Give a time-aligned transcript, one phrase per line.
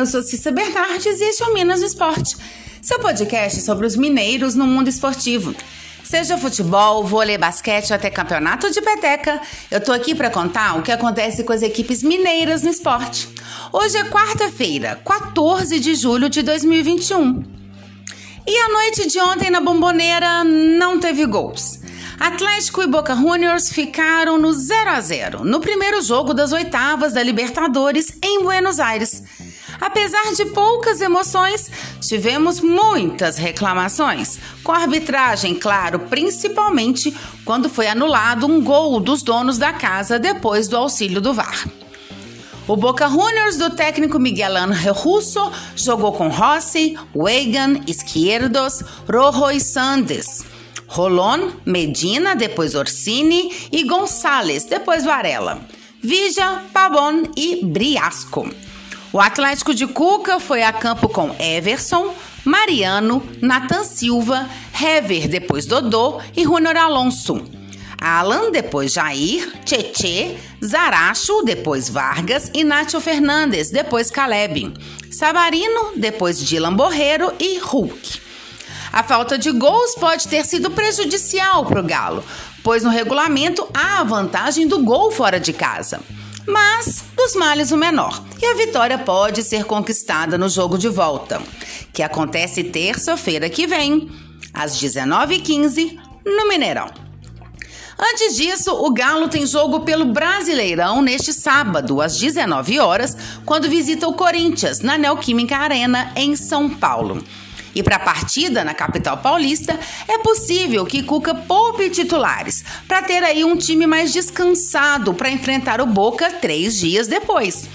[0.00, 2.34] Eu sou Cissa Bernardes e este é o Minas no Esporte,
[2.80, 5.54] seu podcast sobre os mineiros no mundo esportivo.
[6.02, 9.38] Seja futebol, vôlei, basquete ou até campeonato de peteca,
[9.70, 13.28] eu tô aqui para contar o que acontece com as equipes mineiras no esporte.
[13.70, 17.44] Hoje é quarta-feira, 14 de julho de 2021.
[18.46, 21.78] E a noite de ontem na Bomboneira não teve gols.
[22.18, 27.22] Atlético e Boca Juniors ficaram no 0 a 0 no primeiro jogo das oitavas da
[27.22, 29.49] Libertadores em Buenos Aires.
[29.80, 31.70] Apesar de poucas emoções,
[32.00, 39.56] tivemos muitas reclamações, com a arbitragem, claro, principalmente quando foi anulado um gol dos donos
[39.56, 41.66] da casa depois do auxílio do VAR.
[42.68, 49.60] O Boca Juniors do técnico Miguel Ángel Russo jogou com Rossi, Weigand, Izquierdos, Rojo e
[49.60, 50.44] Sandes.
[50.86, 55.62] Rolon, Medina, depois Orsini e Gonçalves, depois Varela.
[56.02, 58.48] Vija, Pabon e Briasco.
[59.12, 66.20] O Atlético de Cuca foi a campo com Everson, Mariano, Nathan Silva, Hever, depois Dodô
[66.36, 67.42] e Júnior Alonso.
[68.00, 74.72] Alan, depois Jair, Tietê, Zaracho, depois Vargas e Nátio Fernandes, depois Caleb.
[75.10, 78.20] Sabarino, depois Dylan Borreiro e Hulk.
[78.92, 82.24] A falta de gols pode ter sido prejudicial para o Galo,
[82.62, 86.00] pois no regulamento há a vantagem do gol fora de casa.
[86.46, 91.40] Mas dos males o menor, e a vitória pode ser conquistada no jogo de volta,
[91.92, 94.10] que acontece terça-feira que vem,
[94.52, 96.90] às 19h15, no Mineirão.
[98.02, 104.08] Antes disso, o Galo tem jogo pelo Brasileirão neste sábado, às 19 horas, quando visita
[104.08, 107.22] o Corinthians, na Neoquímica Arena, em São Paulo.
[107.74, 113.22] E para a partida na capital paulista, é possível que Cuca poupe titulares para ter
[113.22, 117.68] aí um time mais descansado para enfrentar o Boca três dias depois.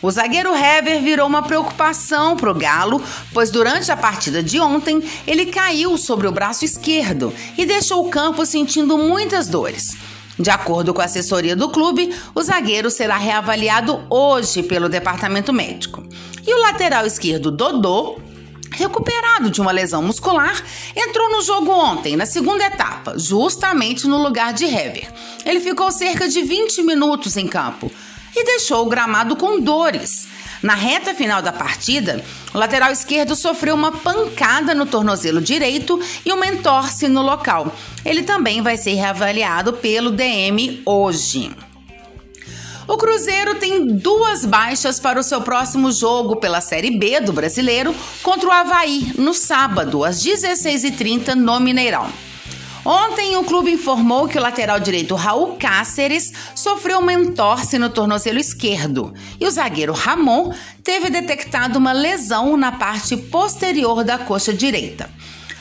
[0.00, 3.02] O zagueiro Hever virou uma preocupação para o Galo,
[3.32, 8.10] pois durante a partida de ontem ele caiu sobre o braço esquerdo e deixou o
[8.10, 9.96] campo sentindo muitas dores.
[10.38, 16.06] De acordo com a assessoria do clube, o zagueiro será reavaliado hoje pelo departamento médico.
[16.46, 18.20] E o lateral esquerdo Dodô
[18.78, 20.62] recuperado de uma lesão muscular,
[20.94, 25.12] entrou no jogo ontem, na segunda etapa, justamente no lugar de Hever.
[25.44, 27.90] Ele ficou cerca de 20 minutos em campo
[28.36, 30.28] e deixou o gramado com dores.
[30.62, 32.24] Na reta final da partida,
[32.54, 37.74] o lateral esquerdo sofreu uma pancada no tornozelo direito e uma entorse no local.
[38.04, 41.50] Ele também vai ser reavaliado pelo DM hoje.
[42.88, 47.94] O Cruzeiro tem duas baixas para o seu próximo jogo pela Série B do Brasileiro
[48.22, 52.10] contra o Havaí, no sábado, às 16h30, no Mineirão.
[52.82, 58.38] Ontem, o clube informou que o lateral direito Raul Cáceres sofreu uma entorse no tornozelo
[58.38, 65.10] esquerdo e o zagueiro Ramon teve detectado uma lesão na parte posterior da coxa direita.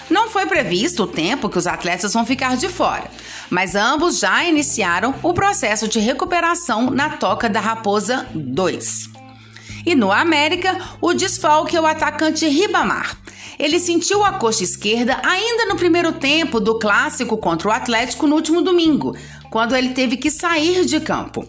[0.10, 3.10] Não foi previsto o tempo que os atletas vão ficar de fora,
[3.50, 9.10] mas ambos já iniciaram o processo de recuperação na Toca da Raposa 2.
[9.86, 13.18] E no América, o desfalque é o atacante Ribamar.
[13.60, 18.36] Ele sentiu a coxa esquerda ainda no primeiro tempo do clássico contra o Atlético no
[18.36, 19.16] último domingo,
[19.50, 21.48] quando ele teve que sair de campo.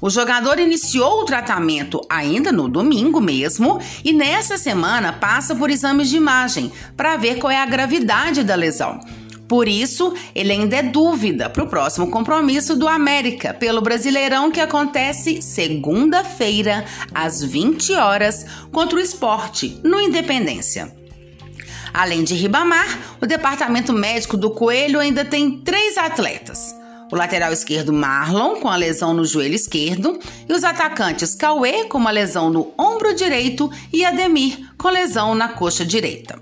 [0.00, 6.08] O jogador iniciou o tratamento ainda no domingo mesmo e nessa semana passa por exames
[6.08, 9.00] de imagem para ver qual é a gravidade da lesão.
[9.48, 14.60] Por isso, ele ainda é dúvida para o próximo compromisso do América pelo Brasileirão que
[14.60, 16.84] acontece segunda-feira,
[17.14, 20.94] às 20 horas, contra o esporte, no Independência.
[21.92, 26.74] Além de Ribamar, o departamento médico do Coelho ainda tem três atletas
[27.12, 31.98] o lateral esquerdo Marlon, com a lesão no joelho esquerdo, e os atacantes Cauê, com
[31.98, 36.38] uma lesão no ombro direito, e Ademir, com lesão na coxa direita.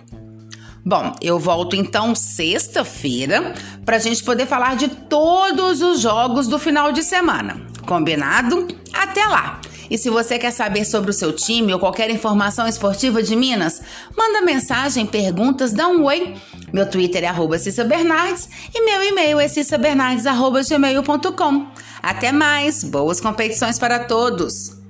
[0.84, 6.58] Bom, eu volto então sexta-feira para a gente poder falar de todos os jogos do
[6.58, 7.60] final de semana.
[7.86, 8.66] Combinado?
[8.92, 9.60] Até lá!
[9.90, 13.80] E se você quer saber sobre o seu time ou qualquer informação esportiva de Minas,
[14.16, 16.34] manda mensagem, perguntas, dá um oi.
[16.72, 21.66] Meu Twitter é arroba Cissa Bernardes e meu e-mail é cissabernardes.gmail.com.
[22.02, 22.82] Até mais!
[22.82, 24.81] Boas competições para todos!